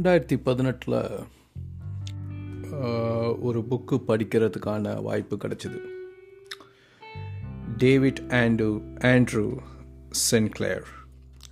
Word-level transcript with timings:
ரெண்டாயிரத்தி 0.00 0.36
பதினெட்டில் 0.44 0.94
ஒரு 3.38 3.60
புக்கு 3.70 3.96
படிக்கிறதுக்கான 4.08 4.92
வாய்ப்பு 5.02 5.36
கிடச்சிது. 5.36 5.78
டேவிட் 7.76 8.20
ஆண்டு 8.30 8.66
ஆண்ட்ரூ 9.00 9.44
சென்க்ளேர் 10.30 10.86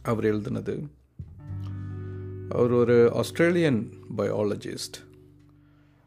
அவர் 0.03 0.25
எழுதினது. 0.25 0.77
அவர் 2.49 2.73
ஒரு 2.73 2.97
Australian 3.15 3.81
biologist 4.17 4.99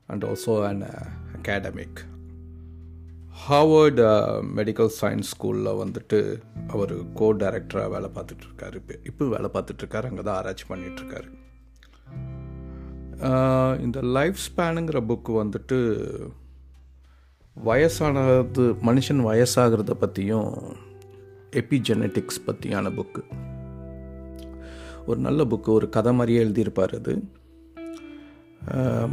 and 0.07 0.25
also 0.25 0.55
an 0.69 0.83
academic 1.37 2.01
Harvard 3.45 4.07
medical 4.55 4.91
science 5.01 5.31
ஸ்கூலில் 5.33 5.79
வந்துட்டு 5.83 6.21
அவர் 6.67 6.95
கோ 7.13 7.29
டைரக்டராக 7.43 7.89
வேலை 7.89 8.11
பார்த்துட்ருக்காரு 8.17 8.75
இப்போ 8.75 8.97
இப்போ 9.03 9.25
வேலை 9.25 9.51
பார்த்துட்ருக்காரு 9.53 10.11
அங்கே 10.11 10.21
தான் 10.21 10.39
ஆராய்ச்சி 10.41 10.67
பண்ணிகிட்ருக்காரு 10.69 11.29
இந்த 13.81 13.99
லைஃப் 14.01 14.37
ஸ்பேனுங்கிற 14.45 14.99
புக்கு 15.09 15.31
வந்துட்டு 15.33 15.77
வயசானது 17.55 18.63
மனுஷன் 18.85 19.21
வயசாகிறத 19.27 19.93
பற்றியும் 19.93 20.53
எபிஜெனட்டிக்ஸ் 21.51 22.43
பற்றியான 22.47 22.91
புக்கு 22.95 23.23
ஒரு 25.05 25.19
நல்ல 25.19 25.43
புக்கு 25.43 25.69
ஒரு 25.69 25.89
கதை 25.89 26.13
மாதிரியே 26.13 26.43
எழுதியிருப்பார் 26.43 26.95
அது. 26.95 27.13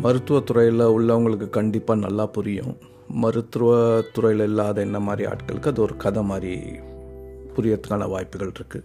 மருத்துவத்துறையில் 0.02 0.84
உள்ளவங்களுக்கு 0.96 1.50
கண்டிப்பாக 1.50 2.00
நல்லா 2.00 2.27
புரியும். 2.27 2.77
மருத்துவத்துறையில் 3.22 4.42
இல்லாத 4.42 4.80
என்ன 4.80 5.00
மாதிரி 5.00 5.30
ஆட்களுக்கு 5.30 5.66
அது 5.66 5.83
ஒரு 5.83 5.96
கதை 5.96 6.22
மாதிரி 6.22 6.55
புரியறதுக்கான 7.56 8.08
வாய்ப்புகள் 8.08 8.52
இருக்குது 8.61 8.84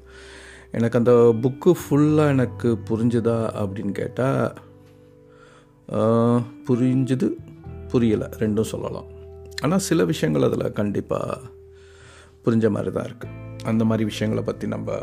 எனக்கு 0.72 0.98
அந்த 0.98 1.36
புக்கு 1.42 1.72
ஃபுல்லாக 1.82 2.28
எனக்கு 2.28 2.70
புரிஞ்சுதா 2.90 3.40
அப்படின்னு 3.62 3.92
கேட்டால் 3.92 4.54
புரிஞ்சுது 6.68 7.28
புரியலை. 7.92 8.28
ரெண்டும் 8.40 8.72
சொல்லலாம். 8.74 9.10
ஆனால் 9.62 9.80
சில 9.80 10.06
விஷயங்கள் 10.06 10.48
அதில் 10.50 10.72
கண்டிப்பாக 10.72 11.40
புரிஞ்ச 12.46 12.70
மாதிரி 12.70 12.92
தான் 12.92 13.08
இருக்குது 13.10 13.42
அந்த 13.64 13.84
மாதிரி 13.86 14.04
விஷயங்களை 14.06 14.44
பற்றி 14.44 14.68
நம்ம 14.68 14.98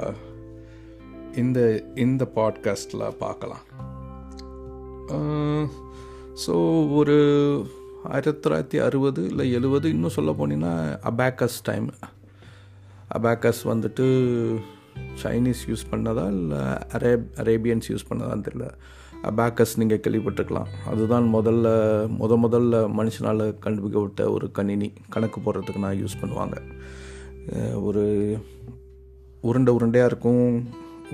இந்த 1.37 1.85
இந்த 1.95 2.23
பாட்காஸ்டில் 2.35 3.17
பார்க்கலாம். 3.19 3.65
ஸோ 6.47 6.55
ஒரு 6.95 7.17
ஆயிரத்தி 8.05 8.49
தொள்ளாயிரத்தி 8.49 8.79
அறுபது 8.87 9.27
இல்லை 9.27 9.53
எழுபது 9.53 9.91
இன்னும் 9.91 10.17
சொல்ல 10.17 10.31
போனீங்கன்னா 10.31 10.75
அபேக்கஸ் 11.11 11.59
டைம் 11.63 11.89
அபேக்கஸ் 13.19 13.63
வந்துட்டு 13.73 14.07
சைனீஸ் 15.23 15.63
யூஸ் 15.69 15.91
பண்ணதா 15.91 16.27
இல்லை 16.29 16.59
அரேப் 16.99 17.27
அரேபியன்ஸ் 17.37 17.91
யூஸ் 17.93 18.09
பண்ணதான்னு 18.11 18.47
தெரியல. 18.49 18.69
அபேக்கஸ் 19.29 19.79
நீங்கள் 19.81 20.01
கேள்விப்பட்டிருக்கலாம். 20.05 20.69
அதுதான் 20.91 21.27
முதல்ல 21.35 21.67
முத 22.21 22.37
முதல்ல 22.45 22.77
மனுஷனால் 22.99 23.43
கண்டுபிடிக்கப்பட்ட 23.65 24.25
ஒரு 24.37 24.47
கணினி. 24.59 24.89
கணக்கு 25.15 25.41
போடுறதுக்கு 25.41 25.85
நான் 25.85 26.01
யூஸ் 26.03 26.21
பண்ணுவாங்க. 26.23 26.57
ஒரு 27.89 28.05
உருண்டை 29.49 29.73
உருண்டையாக 29.77 30.11
இருக்கும். 30.11 30.47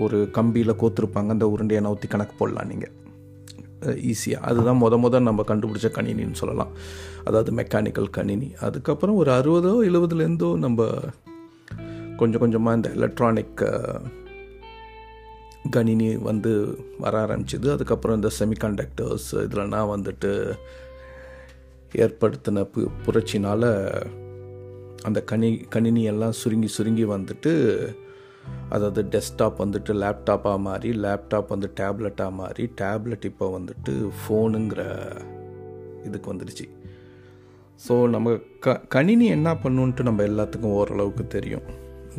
ஒரு 0.05 0.19
கம்பியில் 0.37 0.79
கோத்துருப்பாங்க. 0.83 1.31
அந்த 1.37 1.47
உருண்டையை 1.55 1.83
நவுத்தி 1.87 2.09
கணக்கு 2.15 2.35
போடலாம் 2.39 2.71
நீங்கள் 2.73 2.95
ஈஸியாக 4.11 4.47
அதுதான் 4.49 4.81
முத 4.83 4.95
முத 5.03 5.19
நம்ம 5.29 5.45
கண்டுபிடிச்ச 5.49 5.89
கணினின்னு 5.97 6.41
சொல்லலாம். 6.43 6.71
அதாவது 7.29 7.51
மெக்கானிக்கல் 7.59 8.15
கணினி. 8.19 8.49
அதுக்கப்புறம் 8.67 9.17
ஒரு 9.23 9.31
அறுபதோ 9.39 9.73
எழுபதுலேருந்தோ 9.89 10.51
நம்ம 10.65 10.87
கொஞ்சம் 12.21 12.43
கொஞ்சமாக 12.45 12.77
இந்த 12.77 12.89
எலக்ட்ரானிக் 12.99 13.63
கணினி 15.71 16.17
வந்து 16.17 16.53
வர 16.99 17.27
ஆரம்பிச்சிது. 17.27 17.69
அதுக்கப்புறம் 17.71 18.17
இந்த 18.17 18.31
செமிகண்டக்டர்ஸ் 18.39 19.35
இதிலனா 19.35 19.81
வந்துட்டு 19.95 20.31
ஏற்படுத்தின 22.05 22.65
பு 22.73 22.81
புரட்சினால் 23.05 23.69
அந்த 25.05 25.25
கணி 25.31 25.67
கணினியெல்லாம் 25.75 26.37
சுருங்கி 26.41 26.67
சுருங்கி 26.67 27.05
வந்துட்டு 27.05 27.53
அதாவது 28.71 29.03
டெஸ்க்டாப் 29.03 29.63
வந்துட்டு 29.65 29.93
லேப்டாப்பாக 30.03 30.59
மாறி 30.59 30.91
லேப்டாப் 31.05 31.49
வந்து 31.49 31.71
டேப்லெட்டாக 31.81 32.31
மாறி 32.31 32.65
டேப்லெட் 32.83 33.25
இப்போ 33.25 33.59
வந்துட்டு 33.59 33.93
ஃபோனுங்கிற 34.19 34.83
இதுக்கு 36.05 36.33
வந்துடுச்சு. 36.33 36.67
ஸோ 37.89 38.09
நம்ம 38.09 38.37
க 38.61 38.81
கணினி 38.89 39.27
என்ன 39.27 39.55
பண்ணுன்ட்டு 39.55 40.03
நம்ம 40.03 40.23
எல்லாத்துக்கும் 40.23 40.77
ஓரளவுக்கு 40.81 41.27
தெரியும். 41.27 41.67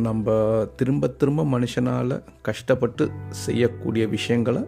நம்ம 0.06 0.36
திரும்ப 0.80 1.08
திரும்ப 1.20 1.44
மனுஷனால் 1.54 2.16
கஷ்டப்பட்டு 2.48 3.04
செய்யக்கூடிய 3.44 4.04
விஷயங்களை 4.16 4.62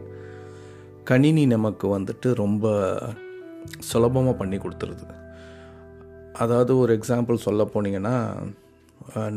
கணினி 1.10 1.44
நமக்கு 1.56 1.86
வந்துட்டு 1.96 2.30
ரொம்ப 2.44 2.74
சுலபமாக 3.90 4.34
பண்ணி 4.40 4.58
கொடுத்துருது. 4.58 5.06
அதாவது 6.44 6.72
ஒரு 6.82 6.92
எக்ஸாம்பிள் 6.98 7.44
சொல்ல 7.46 7.64
போனீங்கன்னா 7.74 8.16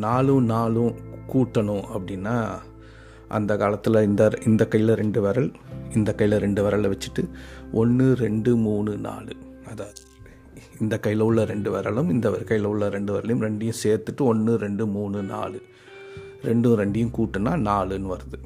நாலும் 0.04 0.44
நாலும் 0.54 0.94
கூட்டணும் 1.32 1.84
அப்படின்னா 1.94 2.36
அந்த 3.36 3.52
காலத்தில் 3.62 4.06
இந்த 4.08 4.22
இந்த 4.50 4.62
கையில் 4.72 4.98
ரெண்டு 5.02 5.20
விரல் 5.26 5.50
இந்த 5.98 6.10
கையில் 6.14 6.42
ரெண்டு 6.44 6.62
விரலை 6.64 6.88
வச்சுட்டு 6.92 7.22
ஒன்று 7.82 8.06
ரெண்டு 8.24 8.50
மூணு 8.66 8.94
நாலு. 9.08 9.34
அதாவது 9.72 10.00
இந்த 10.80 10.94
கையில் 11.04 11.26
உள்ள 11.28 11.40
ரெண்டு 11.52 11.70
விரலும் 11.74 12.08
இந்த 12.14 12.30
கையில் 12.50 12.70
உள்ள 12.72 12.88
ரெண்டு 12.96 13.12
விரலையும் 13.14 13.44
ரெண்டையும் 13.46 13.80
சேர்த்துட்டு 13.84 14.22
ஒன்று 14.32 14.52
ரெண்டு 14.64 14.86
மூணு 14.96 15.18
நாலு. 15.34 15.60
ரெண்டும் 16.48 16.76
ரெண்டையும் 16.80 17.14
கூட்டினா 17.16 17.52
நாலுன்னு 17.68 18.12
வருது. 18.14 18.38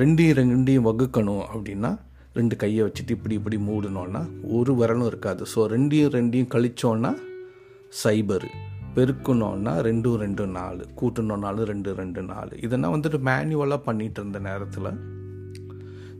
ரெண்டையும் 0.00 0.38
ரெண்டையும் 0.40 0.86
வகுக்கணும் 0.88 1.44
அப்படின்னா 1.52 1.90
ரெண்டு 2.38 2.56
கையை 2.56 2.82
வச்சுட்டு 2.86 3.10
இப்படி 3.10 3.34
இப்படி 3.34 3.56
மூடினோன்னா 3.68 4.20
ஒரு 4.56 4.72
விரலும் 4.80 5.06
இருக்காது. 5.06 5.42
ஸோ 5.52 5.60
ரெண்டையும் 5.74 6.12
ரெண்டையும் 6.16 6.52
கழிச்சோன்னா 6.54 7.12
சைபரு. 8.02 8.50
பெருக்கணுன்னா 8.96 9.72
ரெண்டும் 9.88 10.18
ரெண்டு 10.24 10.46
நாலு. 10.46 10.84
கூட்டணும்னாலும் 11.00 11.68
ரெண்டு 11.72 11.94
ரெண்டு 11.94 12.22
நாலு. 12.22 12.52
இதெல்லாம் 12.66 12.94
வந்துட்டு 12.96 13.18
மேனுவலாக 13.28 13.80
பண்ணிகிட்டு 13.86 14.20
இருந்த 14.20 14.38
நேரத்தில் 14.38 14.90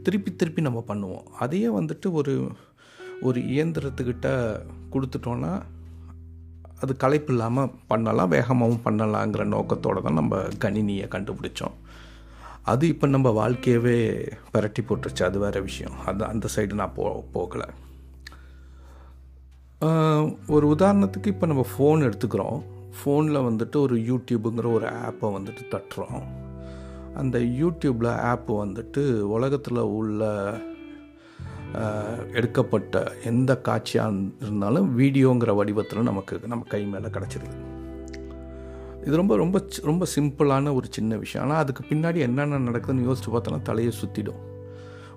திருப்பி 0.02 0.30
திருப்பி 0.34 0.60
நம்ம 0.62 0.84
பண்ணுவோம். 0.88 1.24
அதையே 1.44 1.68
வந்துட்டு 1.78 2.10
ஒரு 2.12 2.34
ஒரு 3.22 3.40
இயந்திரத்துக்கிட்ட 3.54 4.28
கொடுத்துட்டோன்னா 4.92 5.52
அது 6.80 6.96
களைப்பு 6.96 7.32
இல்லாமல் 7.32 7.70
பண்ணலாம் 7.86 8.32
வேகமாகவும் 8.32 8.84
பண்ணலாங்கிற 8.84 9.44
நோக்கத்தோடு 9.44 10.02
தான் 10.02 10.18
நம்ம 10.20 10.36
கணினியை 10.64 11.06
கண்டுபிடிச்சோம். 11.14 11.76
அது 12.62 12.88
இப்போ 12.88 13.06
நம்ம 13.06 13.48
வாழ்க்கையவே 13.48 13.98
பரட்டி 14.54 14.82
போட்டுருச்சு. 14.82 15.22
அது 15.22 15.38
வேறு 15.38 15.62
விஷயம். 15.62 15.96
அது 16.06 16.24
அந்த 16.24 16.48
சைடு 16.56 16.72
நான் 16.72 16.96
போ 16.96 17.24
போகலை. 17.34 17.68
ஒரு 20.48 20.74
உதாரணத்துக்கு 20.78 21.26
இப்போ 21.26 21.46
நம்ம 21.46 21.64
ஃபோன் 21.72 22.00
எடுத்துக்கிறோம். 22.08 22.58
ஃபோனில் 22.98 23.44
வந்துட்டு 23.48 23.76
ஒரு 23.76 23.96
யூடியூப்புங்கிற 23.96 24.72
ஒரு 24.72 24.86
ஆப்பை 25.08 25.28
வந்துட்டு 25.36 25.64
தட்டுறோம். 25.74 26.22
அந்த 27.14 27.38
யூடியூப்பில் 27.38 28.16
ஆப் 28.30 28.52
வந்துட்டு 28.52 29.02
உலகத்தில் 29.36 29.78
உள்ள 29.98 30.22
எடுக்கப்பட்ட 32.32 33.12
எந்த 33.24 33.50
காட்சியாக 33.60 34.20
இருந்தாலும் 34.40 34.98
வீடியோங்கிற 34.98 35.54
வடிவத்தில் 35.54 36.08
நமக்கு 36.10 36.40
நம்ம 36.46 36.64
கை 36.68 36.84
மேலே 36.84 37.08
கிடச்சிருது. 37.16 37.56
இது 39.06 39.16
ரொம்ப 39.16 39.36
ரொம்ப 39.36 39.58
ரொம்ப 39.82 40.06
சிம்பிளான 40.16 40.72
ஒரு 40.74 40.86
சின்ன 40.90 41.16
விஷயம். 41.16 41.44
ஆனால் 41.46 41.62
அதுக்கு 41.64 41.82
பின்னாடி 41.90 42.16
என்னென்ன 42.16 42.60
நடக்குதுன்னு 42.70 43.06
யோசிச்சு 43.08 43.32
பார்த்தோன்னா 43.34 43.60
தலையை 43.62 43.92
சுற்றிடும் 44.00 44.40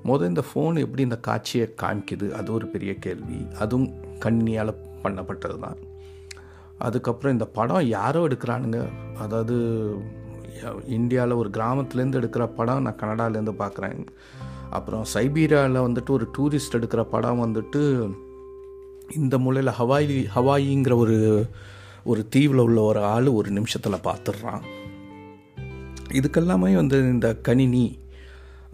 மொதல் 0.10 0.32
இந்த 0.32 0.44
ஃபோன் 0.50 0.82
எப்படி 0.84 1.02
இந்த 1.02 1.18
காட்சியை 1.20 1.74
காமிக்குது? 1.82 2.28
அது 2.32 2.54
ஒரு 2.54 2.68
பெரிய 2.68 2.92
கேள்வி. 2.96 3.48
அதுவும் 3.60 3.90
கண்ணியால் 4.26 4.80
பண்ணப்பட்டது 5.04 5.58
தான் 5.60 5.80
அதுக்கப்புறம் 6.78 7.32
இந்த 7.32 7.46
படம் 7.46 7.88
யாரோ 7.88 8.28
எடுக்கிறானுங்க? 8.28 8.80
அதாவது 9.18 9.56
இந்தியாவில் 10.88 11.34
ஒரு 11.34 11.50
கிராமத்துலேருந்து 11.50 12.20
எடுக்கிற 12.22 12.46
படம் 12.60 12.82
நான் 12.82 13.02
கனடாலேருந்து 13.02 13.54
பார்க்குறேன் 13.64 14.02
அப்புறம் 14.72 15.06
சைபீரியாவில் 15.14 15.86
வந்துட்டு 15.88 16.10
ஒரு 16.10 16.28
டூரிஸ்ட் 16.38 16.76
எடுக்கிற 16.76 17.02
படம் 17.04 17.44
வந்துட்டு 17.46 18.12
இந்த 19.16 19.38
மூலையில் 19.38 19.74
ஹவாய் 19.74 20.26
ஹவாயிங்கிற 20.36 20.96
ஒரு 20.96 21.48
ஒரு 22.04 22.28
தீவில் 22.30 22.60
உள்ள 22.60 22.82
ஒரு 22.82 23.04
ஆள் 23.04 23.28
ஒரு 23.28 23.52
நிமிஷத்தில் 23.52 24.04
பார்த்துட்றான் 24.04 24.62
இதுக்கெல்லாமே 26.12 26.76
வந்து 26.76 27.00
இந்த 27.00 27.36
கணினி 27.36 28.00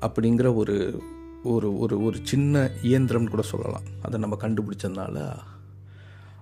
அப்படிங்கிற 0.01 0.55
ஒரு 0.55 1.01
ஒரு 1.43 1.79
ஒரு 1.79 2.03
ஒரு 2.03 2.17
சின்ன 2.23 2.71
இயந்திரம்னு 2.83 3.29
கூட 3.29 3.41
சொல்லலாம். 3.41 3.81
அதை 4.01 4.19
நம்ம 4.19 4.37
கண்டுபிடிச்சதுனால 4.41 5.37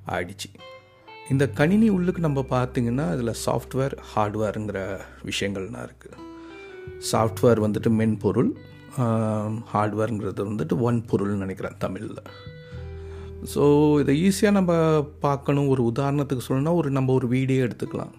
ஆயிடுச்சு. 0.07 0.49
இந்த 1.29 1.49
கணினி 1.49 1.89
உள்ளுக்கு 1.89 2.21
நம்ம 2.21 2.45
பார்த்திங்கன்னா 2.49 3.09
அதில் 3.09 3.41
சாஃப்ட்வேர் 3.45 3.97
ஹார்ட்வேருங்கிற 4.15 4.99
விஷயங்கள்லாம் 5.25 5.89
இருக்குது 5.89 6.23
சாஃப்ட்வேர் 7.11 7.61
வந்துட்டு 7.65 7.89
மென்பொருள் 7.89 8.57
ஹார்ட்வேருங்கிறது 9.73 10.43
வந்துட்டு 10.43 10.79
ஒன் 10.79 11.05
பொருள்னு 11.11 11.35
நினைக்கிறேன் 11.35 11.77
தமிழில். 11.77 12.21
ஸோ 13.55 13.99
இதை 13.99 14.27
ஈஸியாக 14.27 14.51
நம்ம 14.51 15.01
பார்க்கணும். 15.19 15.67
ஒரு 15.67 15.91
உதாரணத்துக்கு 15.95 16.39
சொல்லணும்னா 16.47 16.73
ஒரு 16.73 16.91
நம்ம 16.91 17.13
ஒரு 17.13 17.27
வீடே 17.27 17.57
எடுத்துக்கலாம். 17.57 18.11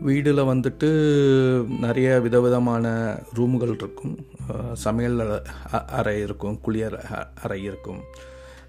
வீடில் 0.00 0.42
வந்துட்டு 0.42 0.80
நிறைய 1.78 2.20
விதவிதமான 2.20 3.18
ரூம்கள் 3.34 3.74
இருக்கும். 3.74 4.26
சமையல் 4.72 5.20
அ- 5.74 5.84
அறை 5.84 6.20
இருக்கும் 6.20 6.60
குளியல் 6.60 6.98
அ- 7.12 7.28
அறை 7.42 7.62
இருக்கும். 7.62 8.00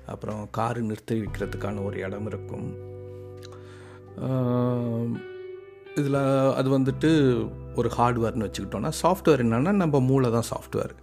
அப்புறம் 0.05 0.47
காரு 0.51 0.81
நிறுத்தி 0.81 1.21
வைக்கிறதுக்கான 1.21 1.83
ஒரு 1.85 1.99
இடம் 1.99 2.25
இருக்கும். 2.25 2.93
இதில் 5.99 6.19
அது 6.59 6.69
வந்துட்டு 6.77 7.09
ஒரு 7.79 7.89
ஹார்ட்வேர்னு 7.97 8.45
வச்சுக்கிட்டோன்னா 8.47 8.89
சாஃப்ட்வேர் 9.01 9.43
என்னென்னா 9.43 9.71
நம்ம 9.81 9.99
மூளை 10.07 10.29
தான் 10.35 10.47
சாஃப்ட்வேர் 10.49 10.93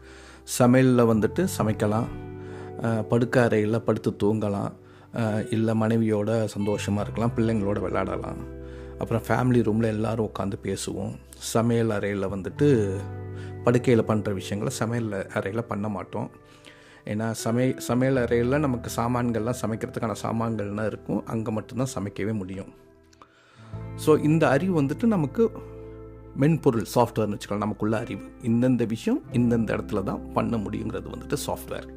சமையலில் 0.56 1.11
வந்துட்டு 1.11 1.43
சமைக்கலாம். 1.56 2.09
படுக்க 3.11 3.37
அறையில் 3.47 3.85
படுத்து 3.87 4.11
தூங்கலாம். 4.23 4.73
இல்லை 5.55 5.75
மனைவியோட 5.83 6.31
சந்தோஷமாக 6.55 7.05
இருக்கலாம். 7.06 7.35
பிள்ளைங்களோட 7.37 7.79
விளையாடலாம். 7.87 8.41
அப்புறம் 9.00 9.25
ஃபேமிலி 9.29 9.62
ரூமில் 9.69 9.93
எல்லோரும் 9.94 10.29
உட்காந்து 10.31 10.59
பேசுவோம். 10.67 11.15
சமையல் 11.53 11.94
அறையில் 11.97 12.33
வந்துட்டு 12.35 12.69
படுக்கையில் 13.65 14.09
பண்ணுற 14.11 14.31
விஷயங்களை 14.41 14.75
சமையல் 14.81 15.11
அறையில் 15.39 15.69
பண்ண 15.73 15.89
மாட்டோம். 15.97 16.31
ஏன்னா 17.12 17.27
சமை 17.44 17.67
சமையல் 17.89 18.23
அறையில் 18.27 18.62
நமக்கு 18.67 18.91
சாமான்கள்லாம் 19.00 19.61
சமைக்கிறதுக்கான 19.62 20.21
சாமான்கள்லாம் 20.27 20.91
இருக்கும். 20.93 21.23
அங்கே 21.35 21.50
மட்டும்தான் 21.59 21.94
சமைக்கவே 21.97 22.35
முடியும். 22.43 22.73
ஸோ 24.05 24.11
இந்த 24.29 24.44
அறிவு 24.55 24.75
வந்துட்டு 24.81 25.06
நமக்கு 25.15 25.44
மென்பொருள் 26.43 26.87
சாஃப்ட்வேர்னு 26.94 27.37
வச்சுக்கலாம். 27.37 27.65
நமக்குள்ள 27.67 27.97
அறிவு. 28.05 28.25
இந்தந்த 28.50 28.85
விஷயம் 28.93 29.21
இந்தந்த 29.39 29.71
இடத்துல 29.77 30.03
தான் 30.11 30.23
பண்ண 30.37 30.56
முடியுங்கிறது 30.65 31.09
வந்துட்டு 31.15 31.39
சாஃப்ட்வேர் 31.47 31.89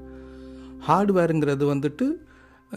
ஹார்ட்வேருங்கிறது 0.88 1.66
வந்துட்டு 1.74 2.06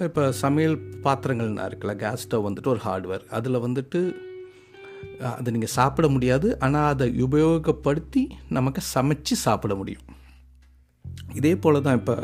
இப்போ 0.06 0.22
சமையல் 0.42 0.76
பாத்திரங்கள்னா 1.04 1.64
இருக்குல்ல 1.68 1.94
கேஸ் 2.02 2.24
ஸ்டவ் 2.24 2.46
வந்துட்டு 2.48 2.72
ஒரு 2.74 2.82
ஹார்ட்வேர் 2.86 3.24
அதில் 3.38 3.64
வந்துட்டு 3.66 4.00
அதை 5.36 5.48
நீங்கள் 5.54 5.74
சாப்பிட 5.78 6.06
முடியாது. 6.14 6.48
ஆனால் 6.64 6.88
அதை 6.92 7.06
உபயோகப்படுத்தி 7.26 8.22
நமக்கு 8.56 8.80
சமைச்சு 8.94 9.34
சாப்பிட 9.46 9.74
முடியும். 9.80 10.06
இதே 11.38 11.52
போல் 11.64 11.84
தான் 11.86 11.98
இப்போ 12.00 12.16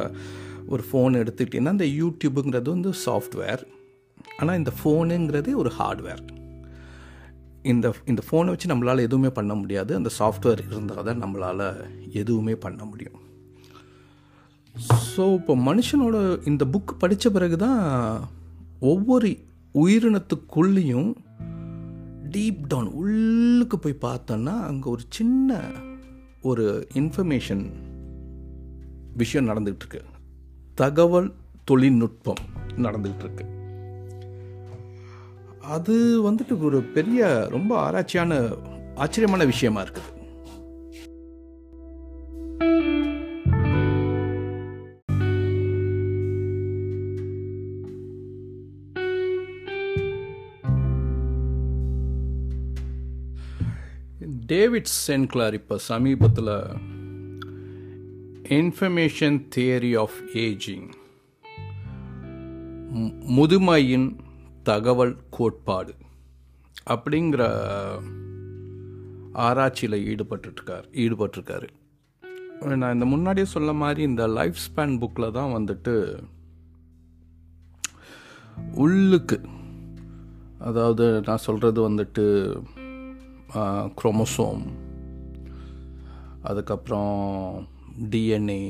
ஒரு 0.74 0.82
ஃபோன் 0.88 1.18
எடுத்துக்கிட்டிங்கன்னா 1.22 1.76
இந்த 1.76 1.88
யூடியூபுங்கிறது 2.00 2.68
வந்து 2.76 2.92
சாஃப்ட்வேர் 3.06 3.64
ஆனால் 4.38 4.58
இந்த 4.60 4.72
ஃபோனுங்கிறதே 4.78 5.54
ஒரு 5.62 5.72
ஹார்ட்வேர் 5.78 6.22
இந்த 7.72 7.94
இந்த 8.04 8.22
ஃபோனை 8.26 8.46
வச்சு 8.46 8.70
நம்மளால் 8.72 9.06
எதுவுமே 9.08 9.30
பண்ண 9.30 9.54
முடியாது. 9.54 9.94
அந்த 9.94 10.10
சாஃப்ட்வேர் 10.18 10.62
இருந்தால் 10.70 11.06
தான் 11.08 11.22
நம்மளால் 11.22 11.66
எதுவுமே 12.10 12.54
பண்ண 12.56 12.84
முடியும். 12.84 13.18
ஸோ 15.16 15.34
இப்போ 15.34 15.54
மனுஷனோட 15.56 16.16
இந்த 16.44 16.64
புக் 16.64 16.92
படித்த 16.98 17.30
பிறகு 17.30 17.56
தான் 17.56 17.82
ஒவ்வொரு 18.80 19.28
உயிரினத்துக்குள்ளேயும் 19.74 21.10
டீப் 22.30 22.62
டவுன் 22.68 22.90
உள்ளுக்கு 22.92 23.78
போய் 23.78 24.04
பார்த்தோன்னா 24.06 24.54
அங்கே 24.70 24.90
ஒரு 24.90 25.02
சின்ன 25.08 25.60
ஒரு 26.42 26.88
இன்ஃபர்மேஷன் 26.94 27.64
விஷயம் 29.16 29.48
நடந்துகிட்ருக்கு 29.48 30.00
தகவல் 30.74 31.34
தொழில்நுட்பம் 31.64 32.42
நடந்துகிட்ருக்கு 32.76 33.44
அது 35.68 35.94
வந்துட்டு 36.30 36.62
ஒரு 36.62 36.82
பெரிய 36.82 37.46
ரொம்ப 37.50 37.90
ஆராய்ச்சியான 37.90 38.56
ஆச்சரியமான 38.94 39.44
விஷயமா 39.44 39.82
இருக்குது. 39.82 40.10
டேவிட் 54.46 54.88
சென்க்லார் 55.06 55.52
இப்போ 55.52 55.78
சமீபத்தில் 55.78 56.52
இன்ஃபர்மேஷன் 58.48 59.38
தியரி 59.56 59.98
ஆஃப் 59.98 60.18
ஏஜிங் 60.34 60.88
முதுமையின் 63.36 64.16
தகவல் 64.64 65.16
கோட்பாடு 65.30 65.94
அப்படிங்கிற 66.86 67.42
ஆராய்ச்சியில் 69.44 70.04
ஈடுபட்டுருக்கார் 70.10 70.86
ஈடுபட்டிருக்காரு. 70.94 71.68
நான் 72.76 72.92
இந்த 72.92 73.06
முன்னாடியே 73.06 73.46
சொல்ல 73.46 73.72
மாதிரி 73.72 74.02
இந்த 74.02 74.24
லைஃப் 74.28 74.58
ஸ்பேன் 74.64 74.94
புக்கில் 75.00 75.32
தான் 75.32 75.54
வந்துட்டு 75.54 75.94
உள்ளுக்கு 78.74 79.38
அதாவது 80.58 81.06
நான் 81.26 81.44
சொல்கிறது 81.46 81.80
வந்துட்டு 81.88 82.24
குரோமோசோம் 83.96 84.62
அதுக்கப்புறம் 86.42 87.16
டிஎன்ஏ 88.10 88.62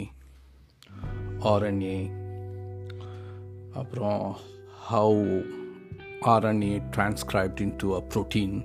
ஆர்என்ஏ 1.52 1.98
அப்புறம் 3.72 4.24
how 4.90 5.20
RNA 6.26 6.82
transcribed 6.96 7.60
into 7.60 7.92
a 7.92 8.04
protein 8.14 8.64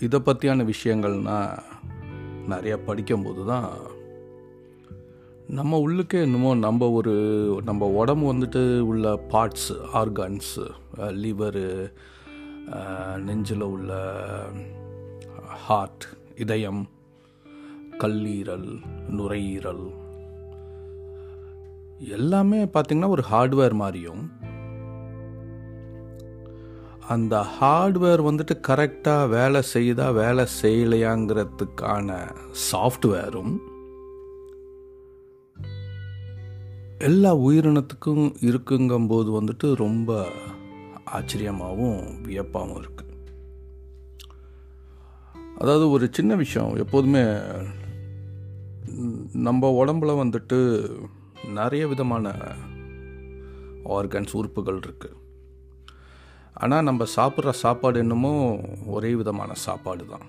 இதை 0.00 0.20
பற்றியான 0.20 0.70
விஷயங்கள்னால் 0.70 1.58
நிறையா 2.48 2.76
படிக்கும்போது 2.76 3.46
தான் 3.46 3.70
நம்ம 5.48 5.78
உள்ளுக்கே 5.78 6.20
என்னமோ 6.20 6.54
நம்ம 6.54 6.90
ஒரு 6.90 7.12
நம்ம 7.64 7.86
உடம்பு 7.86 8.34
வந்துட்டு 8.34 8.80
உள்ள 8.80 9.20
பார்ட்ஸ் 9.28 9.72
ஆர்கன்ஸு 9.72 10.70
லிவரு 10.96 11.92
நெஞ்சில் 13.18 13.60
உள்ள 13.60 13.98
ஹார்ட் 15.46 16.06
இதயம் 16.36 16.88
கல்லீரல் 17.98 18.80
நுரையீரல். 19.08 19.90
எல்லாமே 21.98 22.64
பார்த்திங்கன்னா 22.64 23.08
ஒரு 23.08 23.24
ஹார்ட்வேர் 23.30 23.72
மாதிரியும் 23.72 24.30
அந்த 27.08 27.34
ஹார்ட்வேர் 27.56 28.20
வந்துட்டு 28.22 28.54
கரெக்டாக 28.68 29.28
வேலை 29.28 29.60
செய்யுதா 29.74 30.06
வேலை 30.12 30.44
செய்யலையாங்கிறதுக்கான 30.62 32.08
சாஃப்ட்வேரும் 32.70 33.54
எல்லா 36.98 37.30
உயிரினத்துக்கும் 37.38 38.24
இருக்குங்கும்போது 38.40 39.30
வந்துட்டு 39.30 39.68
ரொம்ப 39.74 40.10
ஆச்சரியமாகவும் 41.12 42.00
வியப்பாகவும் 42.22 42.78
இருக்குது 42.78 43.12
அதாவது 45.56 45.90
ஒரு 45.90 46.08
சின்ன 46.10 46.34
விஷயம் 46.34 46.72
எப்போதுமே 46.76 47.24
நம்ம 49.42 49.70
உடம்புல 49.84 50.14
வந்துட்டு 50.20 50.58
நிறைய 51.54 51.84
விதமான 51.86 52.32
ஆர்கன்ஸ் 53.88 54.34
உறுப்புகள் 54.34 54.80
இருக்குது 54.80 55.22
ஆனால் 56.54 56.82
நம்ம 56.82 57.04
சாப்பிட்ற 57.16 57.50
சாப்பாடு 57.50 57.98
என்னமோ 57.98 58.58
ஒரே 58.86 59.14
விதமான 59.14 59.52
சாப்பாடு 59.54 60.06
தான் 60.06 60.26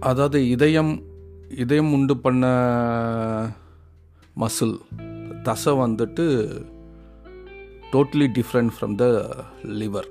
அதாவது 0.00 0.48
இதயம் 0.48 1.02
இதயம் 1.48 1.92
உண்டு 1.92 2.16
பண்ண 2.16 2.46
மசில் 4.36 4.76
தசை 5.42 5.72
வந்துட்டு 5.72 6.24
totally 7.92 8.26
different 8.26 8.72
from 8.78 8.94
the 8.94 9.06
liver 9.64 10.08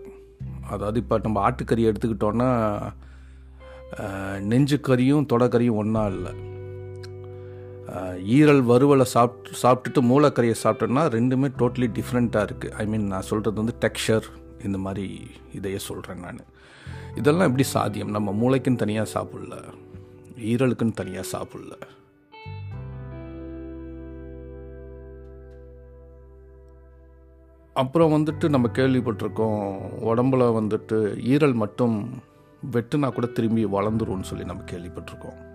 அதாவது 0.69 0.99
இப்போ 0.99 1.17
நம்ம 1.17 1.51
ஆட்டுக்கறி 1.51 1.87
எடுத்துக்கிட்டோன்னா 1.87 2.49
நெஞ்சு 4.39 4.77
கறியும் 4.77 5.29
தொடக்கறியும் 5.33 5.75
ஒன்றா 5.75 6.07
இல்லை. 6.07 6.31
ஈரல் 8.17 8.61
வறுவலை 8.61 9.05
சாப்பிட்டு 9.05 9.57
சாப்பிட்டுட்டு 9.63 10.03
மூளைக்கறியை 10.03 10.55
சாப்பிட்டோன்னா 10.63 11.03
ரெண்டுமே 11.15 11.51
டோட்டலி 11.57 11.87
டிஃப்ரெண்ட்டாக 11.97 12.47
இருக்குது 12.47 12.71
ஐ 12.71 12.85
மீன் 12.85 13.07
நான் 13.07 13.21
சொல்கிறது 13.21 13.63
வந்து 13.63 13.75
டெக்ஸ்சர் 13.81 14.23
இந்த 14.63 14.77
மாதிரி 14.77 15.27
இதையே 15.53 15.77
சொல்கிறேன் 15.77 16.19
நான். 16.19 16.39
இதெல்லாம் 17.15 17.45
எப்படி 17.45 17.63
சாத்தியம்? 17.63 18.09
நம்ம 18.09 18.31
மூளைக்குன்னு 18.31 18.75
தனியாக 18.75 19.09
சாப்பிடல 19.13 19.63
ஈரலுக்குன்னு 20.37 20.91
தனியாக 20.91 21.27
சாப்பிடல. 21.31 21.71
அப்புறம் 27.73 28.13
வந்துட்டு 28.13 28.49
நம்ம 28.49 28.67
கேள்விப்பட்டிருக்கோம் 28.73 29.79
உடம்புல 30.05 30.43
வந்துட்டு 30.59 31.15
ஈரல் 31.15 31.53
மட்டும் 31.53 32.09
வெட்டுனா 32.71 33.13
கூட 33.13 33.27
திரும்பி 33.27 33.65
வளர்ந்துரும்னு 33.65 34.21
சொல்லி 34.21 34.45
நம்ம 34.45 34.63
கேள்விப்பட்டிருக்கோம். 34.63 35.46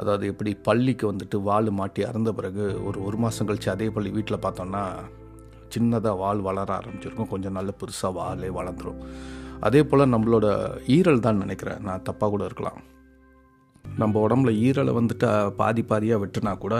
அதாவது 0.00 0.24
எப்படி 0.32 0.52
பள்ளிக்கு 0.68 1.04
வந்துட்டு 1.12 1.36
வால் 1.48 1.70
மாட்டி 1.78 2.00
அறந்த 2.10 2.30
பிறகு 2.38 2.64
ஒரு 2.88 2.98
ஒரு 3.06 3.16
மாதம் 3.24 3.48
கழித்து 3.48 3.74
அதே 3.74 3.88
பள்ளி 3.96 4.10
வீட்டில் 4.16 4.44
பார்த்தோன்னா 4.44 4.84
சின்னதாக 5.74 6.20
வால் 6.22 6.40
வளர 6.48 6.68
ஆரம்பிச்சிருக்கும். 6.78 7.30
கொஞ்சம் 7.32 7.56
நல்ல 7.58 7.70
பெருசாக 7.80 8.16
வாலே 8.18 8.50
வளர்ந்துடும் 8.58 9.02
அதே 9.66 9.80
போல் 9.88 10.12
நம்மளோட 10.14 10.46
ஈரல் 10.96 11.24
தான் 11.26 11.42
நினைக்கிறேன். 11.44 11.82
நான் 11.88 12.06
தப்பாக 12.08 12.30
கூட 12.34 12.44
இருக்கலாம். 12.48 12.80
நம்ம 13.84 14.20
உடம்புல 14.26 14.50
ஈரலை 14.66 14.92
வந்துட்டு 14.98 15.28
பாதி 15.60 15.82
பாதியாக 15.90 16.22
வெட்டினா 16.22 16.52
கூட 16.64 16.74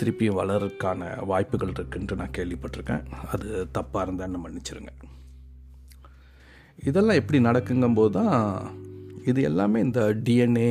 திருப்பியும் 0.00 0.38
வளர்றதுக்கான 0.40 1.10
வாய்ப்புகள் 1.30 1.74
இருக்குன்ட்டு 1.76 2.18
நான் 2.20 2.36
கேள்விப்பட்டிருக்கேன். 2.38 3.04
அது 3.32 3.48
தப்பாக 3.78 4.04
இருந்தால் 4.06 4.28
என்ன 4.28 4.40
மன்னிச்சிருங்க. 4.44 4.92
இதெல்லாம் 6.88 7.20
எப்படி 7.20 7.38
நடக்குங்கும்போது 7.48 8.12
தான் 8.18 8.36
இது 9.30 9.40
எல்லாமே 9.50 9.78
இந்த 9.86 10.00
டிஎன்ஏ 10.26 10.70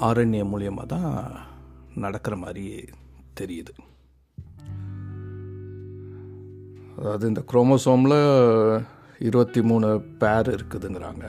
ஆர்என்ஏ 0.00 0.42
மூலியமாக 0.42 0.86
தான் 0.86 1.36
நடக்கிற 1.94 2.36
மாதிரி 2.36 2.84
தெரியுது. 3.40 3.72
அதாவது 6.98 7.28
இந்த 7.28 7.44
குரோமோசோமில் 7.52 8.20
இருபத்தி 9.18 9.62
மூணு 9.62 10.00
பேர் 10.00 10.48
இருக்குதுங்கிறாங்க. 10.48 11.26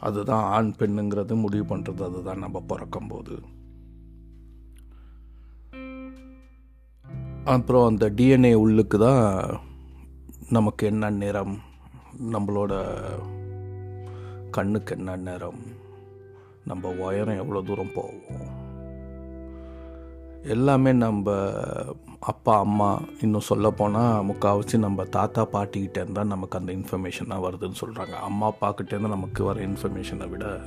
அதுதான் 0.00 0.44
ஆண் 0.44 0.74
பெண்ணுங்கிறது 0.78 1.40
முடிவு 1.40 1.76
பண்ணுறது 1.76 2.02
அதுதான் 2.02 2.38
நம்ம 2.38 2.60
பிறக்கும்போது. 2.60 3.40
அப்புறம் 7.44 7.86
அந்த 7.86 8.10
டிஎன்ஏ 8.10 8.54
உள்ளுக்கு 8.54 8.98
தான் 8.98 9.60
நமக்கு 10.48 10.86
என்ன 10.86 11.10
நிறம் 11.10 11.58
நம்மளோட 12.32 12.72
கண்ணுக்கு 14.50 14.96
என்ன 14.96 15.16
நேரம்? 15.16 15.62
நம்ம 16.64 16.88
உயரம் 16.88 17.36
எவ்வளோ 17.36 17.62
தூரம் 17.62 17.92
போவோம் 17.94 18.68
எல்லாமே 20.42 20.92
நம்ம 20.92 21.52
அப்பா 22.20 22.58
அம்மா 22.58 23.00
இன்னும் 23.20 23.40
சொல்லப்போனால் 23.40 24.24
போனால் 24.24 24.24
முக்கால்வாசி 24.24 24.78
நம்ம 24.78 25.04
தாத்தா 25.04 25.46
பாட்டிக்கிட்டேருந்து 25.52 26.12
தான் 26.12 26.26
நமக்கு 26.26 26.58
அந்த 26.58 26.72
இன்ஃபர்மேஷனாக 26.72 27.44
வருதுன்னு 27.46 27.74
சொல்கிறாங்க 27.84 28.12
அம்மா 28.12 28.52
அப்பாக்கிட்டேருந்து 28.52 29.08
நமக்கு 29.08 29.44
வர 29.44 29.66
இன்ஃபர்மேஷனை 29.66 30.28
விட 30.28 30.60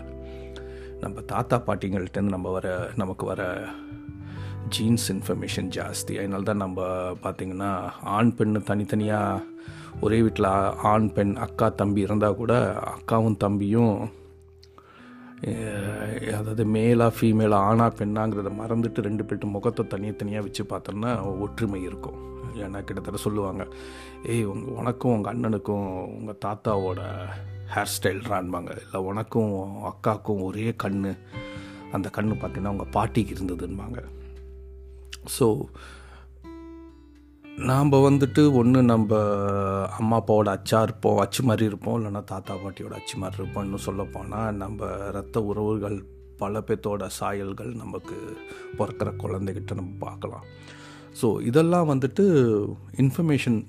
நம்ம 1.00 1.22
தாத்தா 1.22 1.60
பாட்டிங்கள்ட்டேருந்து 1.60 2.34
நம்ம 2.36 2.50
வர 2.50 2.90
நமக்கு 2.96 3.26
வர 3.26 3.66
ஜீன்ஸ் 4.70 5.12
இன்ஃபர்மேஷன் 5.12 5.70
ஜாஸ்தி. 5.70 6.18
அதனால 6.18 6.44
தான் 6.44 6.58
நம்ம 6.58 6.82
பார்த்திங்கன்னா 7.24 7.90
ஆண் 8.04 8.34
பெண்ணு 8.38 8.64
தனித்தனியாக 8.64 9.44
ஒரே 10.02 10.22
வீட்டில் 10.22 10.50
ஆண் 10.82 11.14
பெண் 11.14 11.36
அக்கா 11.36 11.70
தம்பி 11.70 12.02
இருந்தால் 12.02 12.36
கூட 12.36 12.74
அக்காவும் 12.96 13.38
தம்பியும் 13.38 14.10
அதாவது 16.38 16.66
மேலா 16.66 17.12
ஃபீமேலா 17.20 17.58
ஆணா 17.70 17.88
பெண்ணாங்கிறத 18.00 18.52
மறந்துட்டு 18.60 19.02
ரெண்டு 19.02 19.24
பேர்ட்டு 19.24 19.46
முகத்தை 19.46 19.84
தனியாக 19.86 20.46
வச்சு 20.46 20.64
பார்த்தோம்னா 20.64 21.40
ஒற்றுமை 21.40 21.82
இருக்கும். 21.84 22.20
ஏன்னா 22.56 22.84
கிட்டத்தட்ட 22.84 23.20
சொல்லுவாங்க 23.22 23.68
ஏய் 24.24 24.44
உங்கள் 24.44 24.74
உனக்கும் 24.74 25.14
உங்கள் 25.14 25.34
அண்ணனுக்கும் 25.34 25.88
உங்கள் 26.18 26.40
தாத்தாவோட 26.46 27.02
ஹேர் 27.76 27.92
ஸ்டைல்றான்பாங்க 27.96 28.72
இல்லை 28.84 29.02
உனக்கும் 29.02 29.54
அக்காவுக்கும் 29.92 30.42
ஒரே 30.42 30.74
கண் 30.76 31.16
அந்த 31.92 32.10
கண் 32.10 32.32
பார்த்தீங்கன்னா 32.32 32.70
உங்கள் 32.70 32.92
பாட்டிக்கு 32.92 33.36
இருந்ததுன்பாங்க. 33.36 34.04
ஸோ 35.40 35.66
நாம் 37.58 37.92
வந்துட்டு 37.92 38.54
ஒன்று 38.54 38.84
நம்ம 38.84 39.18
அம்மா 39.98 40.22
அப்பாவோட 40.22 40.58
அச்சா 40.58 40.82
இருப்போம் 40.82 41.18
அச்சு 41.18 41.44
மாதிரி 41.44 41.66
இருப்போம் 41.66 42.06
இல்லைன்னா 42.06 42.24
தாத்தா 42.24 42.56
பாட்டியோட 42.56 42.90
அச்சு 42.90 43.18
மாதிரி 43.18 43.42
இருப்போம் 43.42 43.64
இன்னும் 43.64 43.84
சொல்லப்போனால் 43.86 44.56
நம்ம 44.56 44.86
ரத்த 45.12 45.44
உறவுகள் 45.44 46.06
பல 46.38 46.60
பேத்தோட 46.60 47.06
சாயல்கள் 47.06 47.74
நமக்கு 47.74 48.16
பிறக்கிற 48.78 49.16
குழந்தைகிட்ட 49.18 49.74
நம்ம 49.74 49.92
பார்க்கலாம். 50.00 50.44
ஸோ 51.22 51.42
இதெல்லாம் 51.42 51.90
வந்துட்டு 51.90 52.26
இன்ஃபர்மேஷன் 52.98 53.68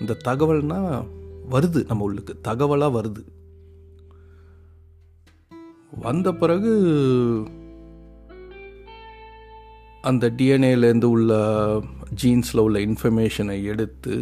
இந்த 0.00 0.16
தகவல்னால் 0.24 1.06
வருது 1.50 1.86
நம்ம 1.86 2.02
உள்ளுக்கு. 2.02 2.40
தகவலாக 2.48 2.96
வருது. 3.00 3.24
வந்த 5.90 6.32
பிறகு 6.32 6.72
அந்த 10.02 10.30
டிஎன்ஏலேருந்து 10.36 11.04
உள்ள 11.04 11.42
ஜீன்ஸில் 12.14 12.60
உள்ள 12.60 12.78
இன்ஃபர்மேஷனை 12.78 13.64
எடுத்து 13.64 14.14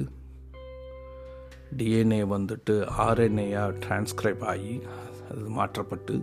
டிஎன்ஏ 1.76 2.22
வந்துட்டு 2.26 2.74
ஆர்என்ஏயாக 2.98 3.78
டிரான்ஸ்கிரைப் 3.78 4.44
ஆகி 4.44 4.82
அது 5.30 5.48
மாற்றப்பட்டு 5.48 6.14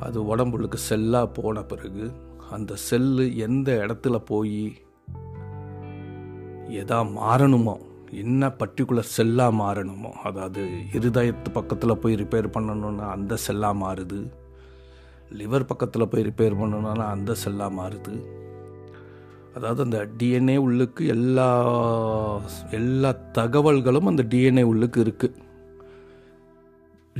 அது 0.00 0.26
உடம்புக்கு 0.26 0.78
செல்லாக 0.90 1.32
போன 1.32 1.62
பிறகு 1.62 2.12
அந்த 2.50 2.74
செல்லு 2.76 3.36
எந்த 3.36 3.86
இடத்துல 3.86 4.18
போய் 4.18 4.60
எதா 6.68 6.98
மாறணுமோ 7.12 7.76
என்ன 8.10 8.48
பர்டிகுலர் 8.48 9.12
செல்லாக 9.16 9.58
மாறணுமோ 9.58 10.10
அதாவது 10.22 10.62
இருதயத்து 10.92 11.50
பக்கத்தில் 11.52 11.98
போய் 11.98 12.14
ரிப்பேர் 12.14 12.54
பண்ணணுன்னா 12.54 13.08
அந்த 13.08 13.36
செல்லாக 13.46 13.80
மாறுது 13.82 14.20
லிவர் 15.30 15.66
பக்கத்தில் 15.66 16.08
போய் 16.08 16.22
ரிப்பேர் 16.22 16.58
பண்ணணுன்னா 16.60 17.06
அந்த 17.06 17.34
செல்லாக 17.44 17.76
மாறுது. 17.78 18.14
அதாவது 19.58 19.82
அந்த 19.82 20.08
டிஎன்ஏ 20.18 20.56
உள்ளுக்கு 20.56 21.06
எல்லா 21.06 21.48
எல்லா 22.70 23.10
தகவல்களும் 23.32 24.06
அந்த 24.06 24.22
டிஎன்ஏ 24.28 24.62
உள்ளுக்கு 24.62 25.00
இருக்குது 25.04 25.46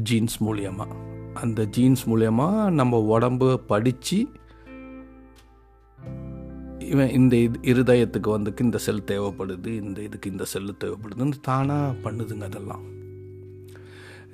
ஜீன்ஸ் 0.01 0.37
மூலியமாக 0.43 0.97
அந்த 1.35 1.65
ஜீன்ஸ் 1.65 2.05
மூலியமாக 2.09 2.71
நம்ம 2.71 3.01
உடம்பு 3.07 3.49
படித்து 3.67 4.19
இவன் 6.89 7.11
இந்த 7.11 7.37
இது 7.37 7.59
இருதயத்துக்கு 7.63 8.31
வந்துக்கு 8.31 8.61
இந்த 8.61 8.79
செல் 8.79 9.05
தேவைப்படுது 9.05 9.73
இந்த 9.83 9.99
இதுக்கு 10.03 10.31
இந்த 10.31 10.45
செல்லு 10.45 10.75
தேவைப்படுதுன்னு 10.81 11.41
தானாக 11.41 11.97
பண்ணுதுங்க 12.05 12.45
அதெல்லாம். 12.45 12.85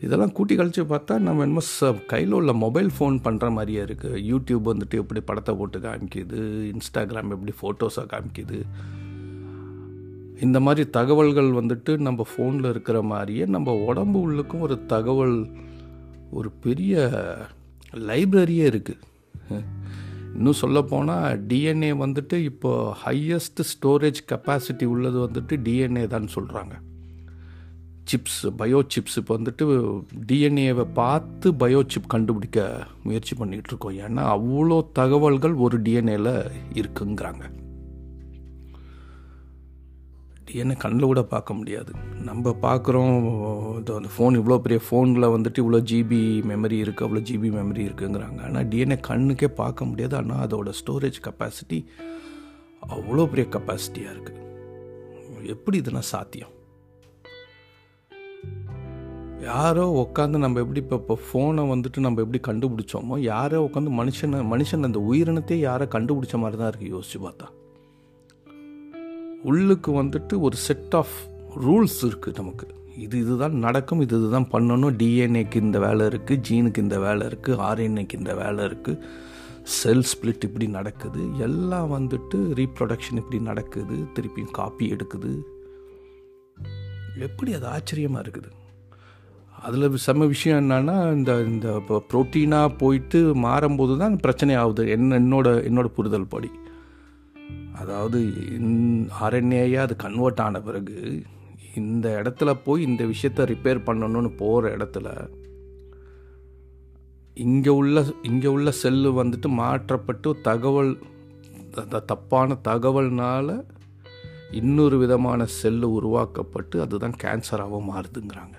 இதெல்லாம் 0.05 0.33
கூட்டி 0.33 0.55
கழிச்சு 0.57 0.83
பார்த்தா 0.85 1.19
நம்ம 1.19 1.43
என்னமோ 1.43 1.63
ச 1.69 1.91
கையில் 2.07 2.33
உள்ள 2.33 2.53
மொபைல் 2.53 2.91
ஃபோன் 2.99 3.17
பண்ணுற 3.25 3.53
மாதிரியே 3.53 3.83
இருக்குது 3.85 4.23
யூடியூப் 4.31 4.65
வந்துட்டு 4.65 4.95
எப்படி 4.95 5.21
படத்தை 5.21 5.55
போட்டு 5.55 5.79
காமிக்குது 5.79 6.41
இன்ஸ்டாகிராம் 6.73 7.31
எப்படி 7.31 7.55
ஃபோட்டோஸாக 7.61 8.07
காமிக்குது. 8.07 8.59
இந்த 10.41 10.61
மாதிரி 10.61 10.91
தகவல்கள் 10.91 11.51
வந்துட்டு 11.53 11.99
நம்ம 11.99 12.27
ஃபோனில் 12.31 12.69
இருக்கிற 12.69 13.03
மாதிரியே 13.03 13.45
நம்ம 13.47 13.75
உடம்பு 13.85 14.19
உள்ளுக்கும் 14.21 14.61
ஒரு 14.61 14.87
தகவல் 14.87 15.37
ஒரு 16.33 16.51
பெரிய 16.61 16.95
லைப்ரரியே 18.07 18.65
இருக்குது 18.65 19.03
இன்னும் 20.35 20.61
சொல்லப்போனால் 20.63 21.41
டிஎன்ஏ 21.47 21.93
வந்துட்டு 21.99 22.37
இப்போ 22.43 22.71
ஹையஸ்ட் 23.05 23.63
ஸ்டோரேஜ் 23.73 24.21
கெப்பாசிட்டி 24.33 24.85
உள்ளது 24.85 25.19
வந்துட்டு 25.27 25.57
டிஎன்ஏ 25.63 26.07
தான் 26.07 26.35
சொல்கிறாங்க 26.35 26.75
சிப்ஸ் 28.11 28.41
பயோ 28.61 28.79
சிப்ஸ் 28.93 29.17
இப்போ 29.21 29.33
வந்துட்டு 29.37 29.65
டிஎன்ஏவை 30.31 30.85
பார்த்து 30.99 31.47
பயோ 31.63 31.81
சிப் 31.93 32.13
கண்டுபிடிக்க 32.15 32.59
முயற்சி 33.07 33.35
பண்ணிகிட்டு 33.41 33.71
இருக்கோம் 33.73 33.99
ஏன்னா 34.07 34.23
அவ்வளோ 34.37 34.79
தகவல்கள் 34.99 35.55
ஒரு 35.67 35.77
டிஎன்ஏல 35.87 36.31
இருக்குங்கிறாங்க. 36.81 37.45
டிஎன்ஏ 40.49 40.77
கண்ணில் 40.83 41.11
கூட 41.11 41.23
பார்க்க 41.35 41.59
முடியாது. 41.59 41.93
நம்ம 42.29 42.53
பார்க்குறோம் 42.65 43.15
அந்த 43.99 44.11
ஃபோன் 44.17 44.39
இவ்வளோ 44.41 44.59
பெரிய 44.65 44.81
ஃபோனில் 44.89 45.33
வந்துட்டு 45.35 45.63
இவ்வளோ 45.63 45.81
ஜிபி 45.91 46.23
மெமரி 46.51 46.79
இருக்குது 46.85 47.07
அவ்வளோ 47.07 47.23
ஜிபி 47.31 47.51
மெமரி 47.59 47.83
இருக்குங்கிறாங்க. 47.89 48.41
ஆனால் 48.49 48.69
டிஎன்ஏ 48.73 48.99
கண்ணுக்கே 49.11 49.51
பார்க்க 49.63 49.91
முடியாது. 49.93 50.17
ஆனால் 50.21 50.43
அதோட 50.47 50.73
ஸ்டோரேஜ் 50.81 51.21
கெப்பாசிட்டி 51.29 51.81
அவ்வளோ 52.97 53.27
பெரிய 53.35 53.47
கெப்பாசிட்டியாக 53.57 54.15
இருக்குது 54.17 54.43
எப்படி 55.55 55.79
இதுனா 55.83 56.05
சாத்தியம்? 56.15 56.54
யாரோ 59.49 59.85
உட்காந்து 60.03 60.37
நம்ம 60.43 60.61
எப்படி 60.63 60.81
இப்போ 60.83 60.97
இப்போ 61.01 61.15
ஃபோனை 61.27 61.63
வந்துட்டு 61.73 62.05
நம்ம 62.05 62.21
எப்படி 62.25 62.41
கண்டுபிடிச்சோமோ 62.49 63.17
யாரோ 63.33 63.61
உட்காந்து 63.67 63.93
மனுஷனை 64.01 64.39
மனுஷன் 64.53 64.87
அந்த 64.89 64.99
உயிரினத்தையே 65.11 65.59
யாரை 65.69 65.87
கண்டுபிடிச்ச 65.95 66.39
மாதிரி 66.43 66.59
தான் 66.61 66.71
இருக்குது 66.71 66.93
யோசிச்சு 66.95 67.19
பார்த்தா. 67.27 67.47
உள்ளுக்கு 69.51 69.91
வந்துட்டு 70.01 70.35
ஒரு 70.47 70.57
செட் 70.67 70.95
ஆஃப் 71.01 71.17
ரூல்ஸ் 71.67 71.99
இருக்குது 72.09 72.39
நமக்கு. 72.41 72.67
இது 73.05 73.15
இதுதான் 73.25 73.57
நடக்கும் 73.67 74.03
இது 74.05 74.15
இதுதான் 74.21 74.49
பண்ணணும். 74.55 74.97
டிஎன்ஏக்கு 75.03 75.59
இந்த 75.67 75.79
வேலை 75.87 76.05
இருக்குது 76.13 76.43
ஜீனுக்கு 76.49 76.85
இந்த 76.87 76.99
வேலை 77.07 77.23
இருக்குது 77.31 77.61
ஆர்என்ஏக்கு 77.69 78.19
இந்த 78.23 78.35
வேலை 78.43 78.63
இருக்குது 78.71 79.01
செல் 79.79 80.07
ஸ்பிளிட் 80.11 80.47
இப்படி 80.49 80.67
நடக்குது. 80.79 81.23
எல்லாம் 81.47 81.93
வந்துட்டு 81.97 82.39
ரீப்ரொடக்ஷன் 82.61 83.21
இப்படி 83.23 83.41
நடக்குது. 83.51 83.97
திருப்பியும் 84.17 84.55
காப்பி 84.61 84.87
எடுக்குது. 84.97 85.33
எப்படி 87.29 87.51
அது 87.59 87.67
ஆச்சரியமாக 87.77 88.23
இருக்குது? 88.25 88.51
அதில் 89.67 90.05
செம்ம 90.07 90.27
விஷயம் 90.33 90.59
என்னன்னா 90.63 90.97
இந்த 91.17 91.33
இந்த 91.51 91.67
இப்போ 91.81 91.97
ப்ரோட்டீனாக 92.11 92.77
போயிட்டு 92.79 93.21
மாறும்போது 93.45 93.95
தான் 93.99 94.17
பிரச்சனை 94.17 94.55
ஆகுது. 94.63 94.83
என்ன 94.89 95.19
என்னோட 95.19 95.49
என்னோட 95.69 95.89
புரிதல் 95.99 96.33
படி. 96.35 96.51
அதாவது 97.81 98.19
ஆர்என்ஏயாக 99.25 99.87
அது 99.87 99.95
கன்வெர்ட் 99.97 100.43
ஆன 100.47 100.61
பிறகு 100.61 100.99
இந்த 101.77 102.07
இடத்துல 102.23 102.51
போய் 102.65 102.83
இந்த 102.83 103.03
விஷயத்த 103.05 103.47
ரிப்பேர் 103.53 103.87
பண்ணணும்னு 103.87 104.31
போகிற 104.37 104.71
இடத்துல 104.77 105.09
இங்கே 107.37 107.73
உள்ள 107.81 108.05
இங்கே 108.23 108.49
உள்ள 108.57 108.71
செல்லு 108.83 109.11
வந்துட்டு 109.21 109.49
மாற்றப்பட்டு 109.61 110.31
தகவல் 110.49 110.93
தப்பான 112.11 112.57
தகவல்னால 112.69 113.49
இன்னொரு 114.61 114.99
விதமான 114.99 115.47
செல்லு 115.61 115.87
உருவாக்கப்பட்டு 115.93 116.77
அதுதான் 116.83 117.17
கேன்சராகவும் 117.23 117.91
மாறுதுங்கிறாங்க. 117.93 118.57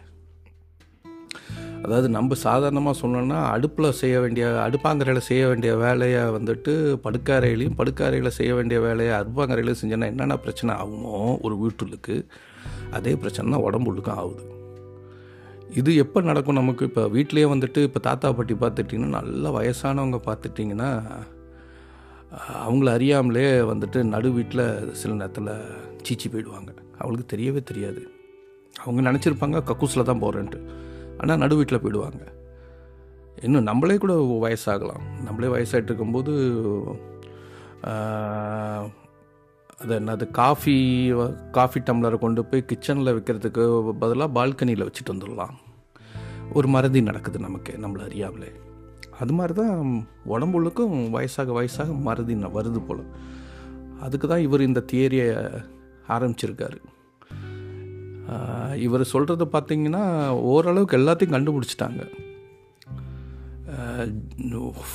அதாவது 1.86 2.10
நம்ம 2.10 2.36
சாதாரணமாக 2.36 3.00
சொல்லணும்னா 3.02 3.40
அடுப்பில் 3.56 3.98
செய்ய 4.02 4.20
வேண்டிய 4.20 4.46
அடுப்பாங்கரையில் 4.66 5.28
செய்ய 5.28 5.48
வேண்டிய 5.48 5.72
வேலையை 5.76 6.22
வந்துட்டு 6.38 6.74
படுக்காரையிலையும் 7.06 7.78
படுக்காரையில் 7.80 8.36
செய்ய 8.38 8.54
வேண்டிய 8.54 8.80
வேலையை 8.80 9.14
அடுப்பாங்கரையிலையும் 9.20 9.82
செஞ்சோன்னா 9.82 10.10
என்னென்ன 10.14 10.38
பிரச்சனை 10.38 10.74
ஆகுமோ 10.76 11.42
ஒரு 11.42 11.58
வீட்டுக்கு 11.58 12.16
அதே 12.92 13.14
பிரச்சனை 13.16 13.52
தான் 13.52 13.66
உடம்புள்ளுக்கும் 13.68 14.20
ஆகுது. 14.22 14.44
இது 15.80 15.96
எப்போ 15.96 16.22
நடக்கும் 16.22 16.60
நமக்கு? 16.60 16.84
இப்போ 16.86 17.04
வீட்லேயே 17.16 17.48
வந்துட்டு 17.54 17.80
இப்போ 17.88 18.00
தாத்தா 18.00 18.32
பாட்டி 18.32 18.54
பார்த்துட்டிங்கன்னா 18.54 19.12
நல்ல 19.20 19.50
வயசானவங்க 19.58 20.20
பார்த்துட்டிங்கன்னா 20.30 20.90
அவங்கள 22.64 22.90
அறியாமலே 22.98 23.46
வந்துட்டு 23.72 24.00
நடு 24.14 24.32
வீட்டில் 24.32 24.94
சில 25.02 25.14
நேரத்தில் 25.14 25.52
சீச்சி 26.02 26.30
போயிடுவாங்க. 26.30 26.72
அவங்களுக்கு 27.00 27.30
தெரியவே 27.36 27.64
தெரியாது. 27.64 28.02
அவங்க 28.74 29.12
நினச்சிருப்பாங்க 29.12 29.60
கக்கூஸில் 29.70 30.10
தான் 30.10 30.24
போகிறேன்ட்டு 30.26 30.60
ஆனால் 31.18 31.38
நடு 31.38 31.56
வீட்டில் 31.56 31.84
போயிடுவாங்க. 31.84 32.24
இன்னும் 33.42 33.68
நம்மளே 33.70 33.98
கூட 33.98 34.14
வயசாகலாம். 34.46 35.04
நம்மளே 35.24 35.50
வயசாகிட்டு 35.56 35.92
இருக்கும்போது 35.92 36.34
அது 39.82 39.94
என்னது 40.00 40.26
காஃபி 40.32 40.76
காஃபி 41.52 41.80
டம்ளரை 41.80 42.18
கொண்டு 42.18 42.42
போய் 42.46 42.68
கிச்சனில் 42.70 43.16
வைக்கிறதுக்கு 43.16 43.64
பதிலாக 44.00 44.36
பால்கனியில் 44.38 44.88
வச்சுட்டு 44.88 45.14
வந்துடலாம். 45.14 45.56
ஒரு 46.54 46.68
மறதி 46.68 47.02
நடக்குது 47.02 47.40
நமக்கு 47.40 47.74
நம்மளை 47.84 48.04
அறியாமலே. 48.10 48.52
அது 49.20 49.34
மாதிரி 49.34 49.54
தான் 49.60 50.08
உடம்புகளுக்கும் 50.30 50.96
வயசாக 51.16 51.54
வயசாக 51.58 52.00
மறதி 52.08 52.36
வருது 52.58 52.80
போல். 52.88 53.04
அதுக்கு 54.02 54.28
தான் 54.28 54.46
இவர் 54.48 54.62
இந்த 54.62 54.84
தியரியை 54.92 55.28
ஆரம்பிச்சிருக்காரு. 56.08 56.80
இவர் 58.76 59.10
சொல்கிறத 59.14 59.46
பார்த்தீங்கன்னா 59.56 60.04
ஓரளவுக்கு 60.28 60.98
எல்லாத்தையும் 60.98 61.36
கண்டுபிடிச்சிட்டாங்க. 61.36 62.02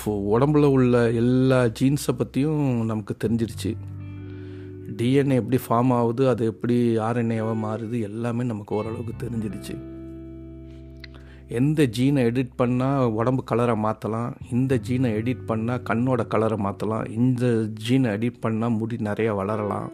உடம்புல 0.06 0.64
உள்ள 0.64 1.10
எல்லா 1.10 1.64
ஜீன்ஸை 1.64 2.12
பற்றியும் 2.16 2.84
நமக்கு 2.84 3.16
தெரிஞ்சிருச்சு. 3.24 3.70
டிஎன்ஏ 4.96 5.36
எப்படி 5.40 5.58
ஃபார்ம் 5.68 5.92
ஆகுது 5.92 6.28
அது 6.28 6.44
எப்படி 6.44 6.98
ஆர்என்ஏவாக 6.98 7.58
மாறுது 7.66 8.00
எல்லாமே 8.00 8.44
நமக்கு 8.44 8.74
ஓரளவுக்கு 8.74 9.14
தெரிஞ்சிருச்சு. 9.24 9.74
எந்த 11.48 11.82
ஜீனை 11.96 12.22
எடிட் 12.30 12.58
பண்ணால் 12.58 13.04
உடம்பு 13.04 13.44
கலரை 13.44 13.76
மாற்றலாம் 13.76 14.34
இந்த 14.50 14.80
ஜீனை 14.88 15.10
எடிட் 15.20 15.48
பண்ணால் 15.48 15.84
கண்ணோட 15.90 16.26
கலரை 16.26 16.58
மாற்றலாம் 16.58 17.10
இந்த 17.10 17.46
ஜீனை 17.88 18.10
எடிட் 18.16 18.42
பண்ணால் 18.42 18.76
முடி 18.78 18.96
நிறையா 18.96 19.32
வளரலாம். 19.40 19.88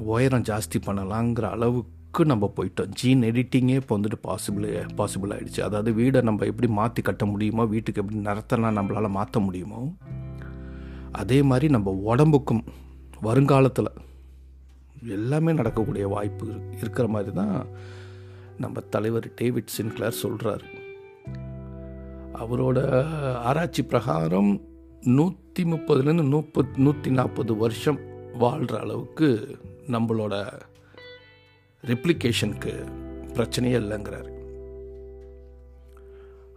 உயரம் 0.00 0.42
ஜாஸ்தி 0.42 0.80
பண்ணலாங்கிற 0.86 1.42
அளவுக்கு 1.50 2.26
நம்ம 2.26 2.52
போயிட்டோம். 2.56 2.86
ஜீன் 2.86 3.22
எடிட்டிங்கே 3.22 3.74
இப்போ 3.74 3.98
வந்துட்டு 3.98 4.18
பாசிபிள் 4.22 4.86
பாசிபிள் 4.96 5.32
ஆகிடுச்சு 5.32 5.62
அதாவது 5.62 5.92
வீடை 5.92 6.22
நம்ம 6.22 6.44
எப்படி 6.44 6.68
மாற்றி 6.68 7.02
கட்ட 7.02 7.26
முடியுமோ 7.26 7.64
வீட்டுக்கு 7.64 8.00
எப்படி 8.00 8.18
நிறத்தெல்லாம் 8.18 8.78
நம்மளால் 8.78 9.08
மாற்ற 9.08 9.40
முடியுமோ 9.40 9.92
அதே 11.12 11.42
மாதிரி 11.42 11.68
நம்ம 11.68 11.90
உடம்புக்கும் 11.90 12.64
வருங்காலத்தில் 13.22 13.90
எல்லாமே 15.10 15.52
நடக்கக்கூடிய 15.52 16.08
வாய்ப்பு 16.08 16.46
இருக்கிற 16.80 17.08
மாதிரி 17.08 17.32
தான் 17.32 17.66
நம்ம 18.58 18.80
தலைவர் 18.80 19.34
டேவிட் 19.34 19.66
சின்க்ளர் 19.66 20.10
சொல்கிறார் 20.10 20.64
அவரோட 22.34 22.78
ஆராய்ச்சி 23.42 23.82
பிரகாரம் 23.82 24.60
நூற்றி 25.02 25.64
முப்பதுலேருந்து 25.64 26.22
நூப்பத் 26.22 26.76
நூற்றி 26.76 27.10
நாற்பது 27.10 27.56
வருஷம் 27.56 27.98
வாழ்கிற 28.38 28.80
அளவுக்கு 28.80 29.28
நம்மளோட 29.90 30.34
ரெப்ளிகேஷனுக்கு 31.84 32.72
பிரச்சனையே 33.34 33.78
இல்லைங்கிறாரு. 33.82 34.30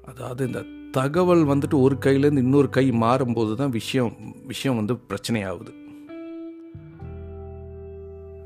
அதாவது 0.06 0.48
இந்த 0.48 0.62
தகவல் 0.92 1.44
வந்துட்டு 1.46 1.78
ஒரு 1.82 1.96
கையிலேருந்து 2.06 2.46
இன்னொரு 2.46 2.70
கை 2.70 2.92
மாறும்போது 2.92 3.56
தான் 3.56 3.70
விஷயம் 3.70 4.14
விஷயம் 4.46 4.76
வந்து 4.76 4.94
பிரச்சனையாகுது. 5.10 5.74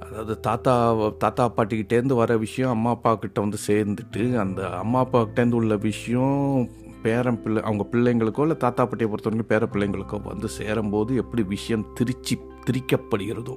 அதாவது 0.05 0.39
தாத்தா 0.39 0.73
தாத்தா 1.17 1.53
பாட்டிக்கிட்டேருந்து 1.57 2.15
வர 2.15 2.37
விஷயம் 2.37 2.69
அம்மா 2.69 2.89
அப்பா 2.89 3.15
கிட்ட 3.15 3.41
வந்து 3.41 3.57
சேர்ந்துட்டு 3.67 4.23
அந்த 4.37 4.69
அம்மா 4.69 4.99
அப்பா 4.99 5.21
கிட்டேருந்து 5.21 5.59
உள்ள 5.61 5.75
விஷயம் 5.75 6.69
பேரன் 7.03 7.41
பிள்ளை 7.41 7.61
அவங்க 7.61 7.83
பிள்ளைங்களுக்கோ 7.91 8.41
இல்லை 8.41 8.57
தாத்தா 8.57 8.83
பாட்டியை 8.83 9.07
பொறுத்தவரைக்கும் 9.09 9.51
பேர 9.51 9.67
பிள்ளைங்களுக்கோ 9.71 10.17
வந்து 10.23 10.49
சேரும்போது 10.49 11.15
எப்படி 11.15 11.43
விஷயம் 11.47 11.85
திரிச்சு 11.99 12.35
திரிக்கப்படுகிறதோ 12.65 13.55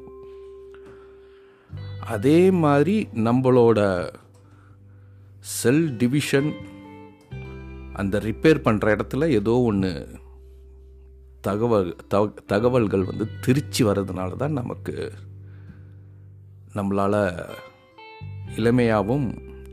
அதே 2.08 2.40
மாதிரி 2.50 2.96
நம்மளோட 3.24 3.80
செல் 5.54 5.86
டிவிஷன் 5.96 6.50
அந்த 7.92 8.18
ரிப்பேர் 8.18 8.64
பண்ணுற 8.64 8.94
இடத்துல 8.96 9.28
ஏதோ 9.30 9.54
ஒன்று 9.62 9.90
தகவல் 11.40 11.90
தகவல்கள் 12.46 13.04
வந்து 13.04 13.24
திருச்சி 13.40 13.82
வர்றதுனால 13.84 14.36
தான் 14.36 14.52
நமக்கு 14.52 14.94
நம்மளால் 16.74 17.20
இளமையாகவும் 18.56 19.28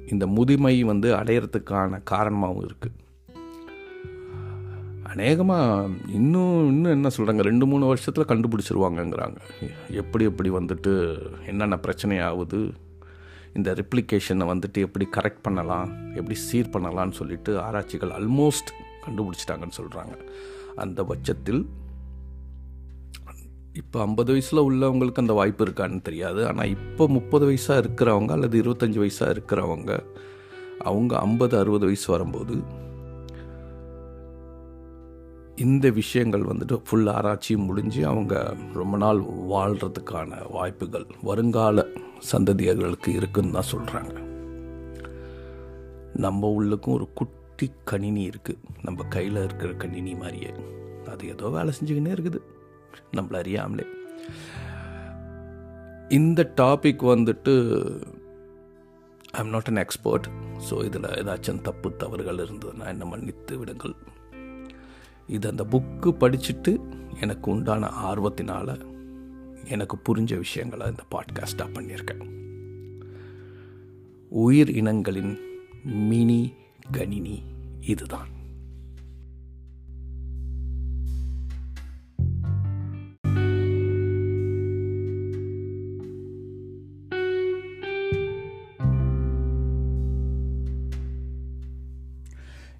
இந்த 0.08 0.26
முதுமை 0.28 0.76
வந்து 0.84 1.10
அடையிறதுக்கான 1.16 2.00
காரணமாகவும் 2.04 2.66
இருக்குது 2.66 3.03
அநேகமாக 5.14 5.90
இன்னும் 6.18 6.68
இன்னும் 6.70 6.96
என்ன 6.98 7.10
சொல்கிறாங்க 7.16 7.42
ரெண்டு 7.48 7.66
மூணு 7.72 7.86
வருஷத்தில் 7.90 8.30
கண்டுபிடிச்சிருவாங்கங்கிறாங்க. 8.30 9.38
எப்படி 10.02 10.24
எப்படி 10.30 10.50
வந்துட்டு 10.60 10.92
என்னென்ன 11.52 11.76
பிரச்சனை 11.86 12.16
ஆகுது 12.30 12.60
இந்த 13.58 13.70
ரிப்ளிகேஷனை 13.80 14.46
வந்துட்டு 14.52 14.80
எப்படி 14.88 15.06
கரெக்ட் 15.18 15.44
பண்ணலாம்? 15.48 15.90
எப்படி 16.20 16.36
சீர் 16.46 16.74
பண்ணலான்னு 16.76 17.16
சொல்லிட்டு 17.20 17.52
ஆராய்ச்சிகள் 17.66 18.14
ஆல்மோஸ்ட் 18.18 18.72
கண்டுபிடிச்சிட்டாங்கன்னு 19.06 19.78
சொல்கிறாங்க 19.80 20.16
அந்த 20.84 21.00
பட்சத்தில் 21.12 21.62
இப்போ 23.82 24.00
ஐம்பது 24.08 24.32
வயசில் 24.34 24.66
உள்ளவங்களுக்கு 24.68 25.24
அந்த 25.24 25.34
வாய்ப்பு 25.40 25.64
இருக்கான்னு 25.66 26.02
தெரியாது. 26.08 26.42
ஆனால் 26.50 26.72
இப்போ 26.78 27.04
முப்பது 27.18 27.46
வயசாக 27.50 27.82
இருக்கிறவங்க 27.84 28.32
அல்லது 28.38 28.56
இருபத்தஞ்சி 28.64 29.00
வயசாக 29.04 29.34
இருக்கிறவங்க 29.36 29.92
அவங்க 30.90 31.14
ஐம்பது 31.28 31.56
அறுபது 31.62 31.86
வயசு 31.90 32.08
வரும்போது 32.16 32.56
இந்த 35.56 35.90
விஷயங்கள் 35.90 36.42
வந்துட்டு 36.42 36.82
ஃபுல் 36.88 37.08
ஆராய்ச்சி 37.08 37.56
முடிஞ்சு 37.56 38.06
அவங்க 38.06 38.56
ரொம்ப 38.74 38.98
நாள் 38.98 39.20
வாழ்கிறதுக்கான 39.24 40.52
வாய்ப்புகள் 40.52 41.06
வருங்கால 41.22 41.86
சந்ததியர்களுக்கு 42.32 43.08
இருக்குன்னு 43.08 43.52
தான் 43.52 43.72
சொல்கிறாங்க 43.72 44.22
நம்ம 46.14 46.62
உள்ளுக்கும் 46.62 46.94
ஒரு 46.94 47.10
குட்டி 47.14 47.72
கணினி 47.84 48.30
இருக்குது 48.30 48.58
நம்ம 48.82 49.04
கையில் 49.04 49.44
இருக்கிற 49.44 49.74
கணினி 49.74 50.14
மாதிரியே. 50.14 50.54
அது 51.10 51.28
ஏதோ 51.28 51.48
வேலை 51.48 51.74
செஞ்சுக்கினே 51.80 52.12
இருக்குது. 52.16 52.42
நம்மள 53.12 53.34
அறியாமலே. 53.34 53.86
இந்த 56.10 56.54
டாபிக் 56.62 57.04
வந்துட்டு 57.14 57.54
I 59.32 59.40
am 59.40 59.50
not 59.50 59.68
an 59.68 59.76
expert 59.76 60.28
so 60.70 60.84
இதில் 60.86 61.04
ஏதாச்சும் 61.04 61.62
தப்பு 61.62 61.96
தவறுகள் 61.98 62.38
இருந்ததுன்னா 62.38 62.86
என்ன 62.86 63.06
மன்னித்து 63.06 63.58
விடுங்கள். 63.58 63.96
இது 65.28 65.50
அந்த 65.50 65.64
புக்கு 65.64 66.06
படிச்சுட்டு 66.06 66.80
எனக்கு 67.22 67.52
உண்டான 67.52 67.88
ஆர்வத்தினால் 67.88 68.86
எனக்கு 69.66 69.98
புரிஞ்ச 69.98 70.38
விஷயங்களை 70.38 70.88
இந்த 70.88 71.04
பாட்காஸ்டாக 71.12 71.74
பண்ணியிருக்கேன். 71.74 72.30
உயிர் 74.30 74.70
இனங்களின் 74.70 75.38
மினி 75.84 76.54
கணினி 76.92 77.44
இதுதான். 77.82 78.33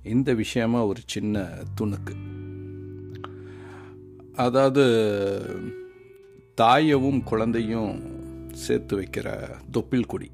இந்த 0.04 0.34
விஷயமா 0.34 0.86
ஒரு 0.86 1.02
சின்ன 1.06 1.50
துணுக்கு. 1.82 2.16
அதாவது 4.36 4.84
தாயவும் 6.62 7.24
குழந்தையும் 7.24 7.94
சேர்த்து 8.54 9.00
வைக்கிற 9.00 9.28
தொப்பில் 9.72 10.06
கொடி 10.06 10.32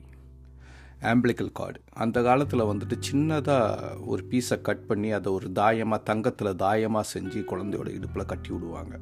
ஆம்பிளிக்கல் 1.01 1.51
கார்டு. 1.51 1.79
அந்த 1.93 2.21
காலத்தில் 2.21 2.69
வந்துட்டு 2.71 2.95
சின்னதாக 3.11 3.97
ஒரு 4.05 4.23
பீஸை 4.29 4.61
கட் 4.61 4.85
பண்ணி 4.85 5.11
அதை 5.11 5.33
ஒரு 5.33 5.49
தாயமாக 5.51 6.03
தங்கத்தில் 6.03 6.59
தாயமாக 6.65 7.05
செஞ்சு 7.13 7.41
குழந்தையோட 7.51 7.87
இடுப்பில் 7.87 8.25
கட்டி 8.25 8.49
விடுவாங்க. 8.49 8.97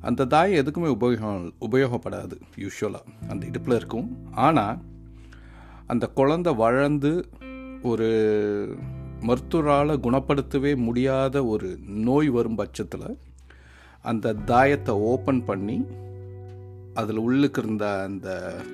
அந்த 0.00 0.24
தாயம் 0.24 0.66
எதுக்குமே 0.66 0.90
உபயோகம் 0.98 1.52
உபயோகப்படாது 1.60 2.36
யூஸ்வலாக 2.56 3.28
அந்த 3.28 3.46
இடுப்பில் 3.46 3.76
இருக்கும். 3.76 4.30
ஆனால் 4.32 4.78
அந்த 5.86 6.06
குழந்தை 6.06 6.54
வளர்ந்து 6.54 7.28
ஒரு 7.82 8.10
மருத்துவரால் 9.28 10.02
குணப்படுத்தவே 10.06 10.72
முடியாத 10.86 11.36
ஒரு 11.52 11.68
நோய் 12.06 12.28
வரும் 12.36 12.58
பட்சத்தில் 12.60 13.08
அந்த 14.10 14.32
தாயத்தை 14.50 14.94
ஓப்பன் 15.10 15.42
பண்ணி 15.48 15.76
அதில் 17.00 17.20
உள்ளுக்கு 17.26 17.60
இருந்த 17.62 17.84
அந்த 18.06 18.28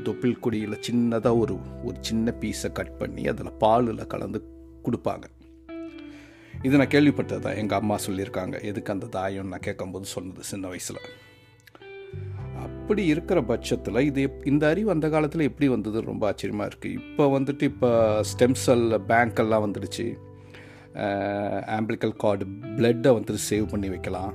தொப்பில் 0.07 0.41
கொடியில் 0.45 0.83
சின்னதாக 0.87 1.41
ஒரு 1.43 1.55
ஒரு 1.87 1.97
சின்ன 2.09 2.33
பீஸை 2.41 2.71
கட் 2.79 2.97
பண்ணி 3.01 3.25
அதில் 3.33 3.59
பாலில் 3.63 4.11
கலந்து 4.13 4.39
கொடுப்பாங்க. 4.87 5.27
இது 6.67 6.79
நான் 6.81 6.95
கேள்விப்பட்டது 6.95 7.43
தான் 7.47 7.59
எங்கள் 7.63 7.79
அம்மா 7.81 7.97
சொல்லியிருக்காங்க. 8.07 8.57
எதுக்கு 8.71 8.95
அந்த 8.95 9.11
தாயம் 9.17 9.51
நான் 9.53 9.67
கேட்கும்போது 9.67 10.07
சொன்னது 10.15 10.49
சின்ன 10.53 10.65
வயசில். 10.73 11.03
அப்படி 12.67 13.03
இருக்கிற 13.15 13.39
பட்சத்தில் 13.51 14.07
இது 14.09 14.23
இந்த 14.53 14.65
அறிவு 14.73 14.91
அந்த 14.95 15.09
காலத்தில் 15.15 15.49
எப்படி 15.49 15.69
வந்தது? 15.75 15.99
ரொம்ப 16.11 16.25
ஆச்சரியமாக 16.31 16.71
இருக்குது 16.71 16.97
இப்போ 17.03 17.27
வந்துட்டு 17.37 17.67
இப்போ 17.73 17.91
ஸ்டெம் 18.31 18.59
செல் 18.65 18.89
பேங்க் 19.13 19.43
எல்லாம் 19.45 19.65
வந்துடுச்சு. 19.67 20.07
ஆம்பிளிக்கல் 21.77 22.17
கார்டு 22.17 22.45
பிளட்டை 22.77 23.11
வந்துட்டு 23.17 23.45
சேவ் 23.51 23.67
பண்ணி 23.71 23.89
வைக்கலாம். 23.89 24.35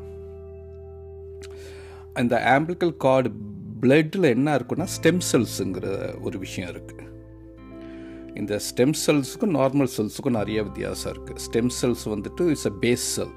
அந்த 2.14 2.34
ஆம்பிளிக்கல் 2.56 2.96
கார்டு 2.98 3.30
பிளட்டில் 3.82 4.34
என்ன 4.36 4.50
இருக்குன்னா 4.58 4.88
ஸ்டெம் 4.96 5.22
செல்ஸுங்கிற 5.32 5.88
ஒரு 6.22 6.38
விஷயம் 6.40 6.70
இருக்குது 6.74 7.10
இந்த 8.42 8.60
ஸ்டெம் 8.68 8.94
செல்ஸுக்கும் 9.06 9.56
நார்மல் 9.60 9.94
செல்ஸுக்கும் 9.98 10.38
நிறைய 10.40 10.60
வித்தியாசம் 10.64 11.12
இருக்குது 11.14 11.42
ஸ்டெம் 11.46 11.72
செல்ஸ் 11.82 12.06
வந்துட்டு 12.14 12.46
இட்ஸ் 12.54 12.70
அ 12.72 12.76
பேஸ் 12.82 13.08
செல் 13.16 13.34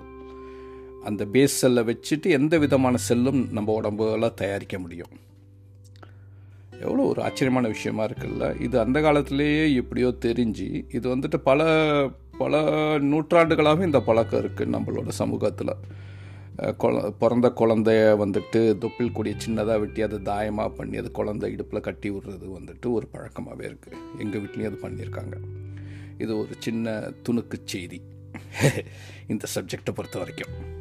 அந்த 1.04 1.24
பேஸ் 1.32 1.56
செல்லை 1.62 1.82
வச்சுட்டு 1.90 2.28
எந்த 2.38 2.58
விதமான 2.58 2.96
செல்லும் 3.08 3.40
நம்ம 3.52 3.80
உடம்புல 3.80 4.28
தயாரிக்க 4.34 4.78
முடியும். 4.78 5.14
எவ்வளோ 6.80 7.02
ஒரு 7.02 7.20
ஆச்சரியமான 7.22 7.66
விஷயமா 7.68 8.04
இருக்குல்ல. 8.04 8.46
இது 8.60 8.76
அந்த 8.80 8.98
காலத்திலேயே 9.00 9.74
எப்படியோ 9.74 10.08
தெரிஞ்சு 10.26 10.66
இது 10.96 11.06
வந்துட்டு 11.16 11.38
பல 11.44 11.60
பல 12.38 12.62
நூற்றாண்டுகளாகவே 12.98 13.82
இந்த 13.82 14.00
பழக்கம் 14.00 14.40
இருக்குது 14.42 14.72
நம்மளோட 14.72 15.08
சமூகத்தில். 15.08 15.74
குழ 16.76 17.10
பிறந்த 17.10 17.52
குழந்தைய 17.56 18.02
வந்துட்டு 18.22 18.78
தொப்பில் 18.78 19.12
கூடிய 19.12 19.34
சின்னதாக 19.46 19.78
வெட்டி 19.78 20.02
அதை 20.02 20.18
தாயமாக 20.18 20.68
பண்ணி 20.68 20.96
அது 20.96 21.10
குழந்தை 21.10 21.52
இடுப்பில் 21.52 21.80
கட்டி 21.80 22.10
விடுறது 22.10 22.46
வந்துட்டு 22.58 22.92
ஒரு 22.92 23.08
பழக்கமாகவே 23.12 23.66
இருக்குது 23.70 23.96
எங்கள் 24.18 24.40
வீட்லேயும் 24.40 24.66
அது 24.66 24.78
பண்ணியிருக்காங்க. 24.82 25.36
இது 26.18 26.38
ஒரு 26.38 26.48
சின்ன 26.58 27.12
துணுக்கு 27.28 27.58
செய்தி. 27.64 28.00
இந்த 29.28 29.46
சப்ஜெக்டை 29.54 29.92
பொறுத்த 29.94 30.18
வரைக்கும். 30.18 30.75